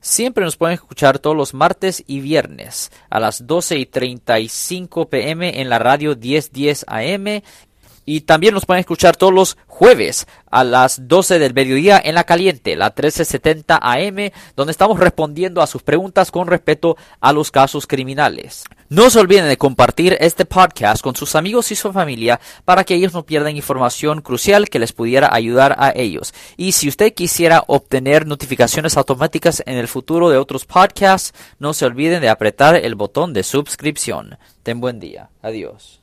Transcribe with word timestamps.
Siempre 0.00 0.44
nos 0.44 0.56
pueden 0.56 0.74
escuchar 0.74 1.18
todos 1.18 1.36
los 1.36 1.54
martes 1.54 2.04
y 2.06 2.20
viernes 2.20 2.92
a 3.10 3.18
las 3.18 3.48
12 3.48 3.78
y 3.78 3.86
35 3.86 5.08
pm 5.08 5.60
en 5.60 5.68
la 5.68 5.80
radio 5.80 6.14
1010 6.14 6.84
AM 6.86 7.42
y 8.08 8.22
también 8.22 8.54
nos 8.54 8.64
pueden 8.64 8.80
escuchar 8.80 9.18
todos 9.18 9.34
los 9.34 9.58
jueves 9.66 10.26
a 10.50 10.64
las 10.64 11.08
12 11.08 11.38
del 11.38 11.52
mediodía 11.52 12.00
en 12.02 12.14
la 12.14 12.24
caliente, 12.24 12.74
la 12.74 12.86
1370 12.86 13.78
AM, 13.82 14.30
donde 14.56 14.70
estamos 14.70 14.98
respondiendo 14.98 15.60
a 15.60 15.66
sus 15.66 15.82
preguntas 15.82 16.30
con 16.30 16.46
respecto 16.46 16.96
a 17.20 17.34
los 17.34 17.50
casos 17.50 17.86
criminales. 17.86 18.64
No 18.88 19.10
se 19.10 19.20
olviden 19.20 19.46
de 19.46 19.58
compartir 19.58 20.16
este 20.20 20.46
podcast 20.46 21.02
con 21.02 21.16
sus 21.16 21.34
amigos 21.34 21.70
y 21.70 21.74
su 21.74 21.92
familia 21.92 22.40
para 22.64 22.84
que 22.84 22.94
ellos 22.94 23.12
no 23.12 23.26
pierdan 23.26 23.56
información 23.56 24.22
crucial 24.22 24.70
que 24.70 24.78
les 24.78 24.94
pudiera 24.94 25.28
ayudar 25.30 25.76
a 25.78 25.92
ellos. 25.94 26.32
Y 26.56 26.72
si 26.72 26.88
usted 26.88 27.12
quisiera 27.12 27.62
obtener 27.66 28.26
notificaciones 28.26 28.96
automáticas 28.96 29.62
en 29.66 29.76
el 29.76 29.86
futuro 29.86 30.30
de 30.30 30.38
otros 30.38 30.64
podcasts, 30.64 31.34
no 31.58 31.74
se 31.74 31.84
olviden 31.84 32.22
de 32.22 32.30
apretar 32.30 32.74
el 32.74 32.94
botón 32.94 33.34
de 33.34 33.42
suscripción. 33.42 34.38
Ten 34.62 34.80
buen 34.80 34.98
día. 34.98 35.28
Adiós. 35.42 35.96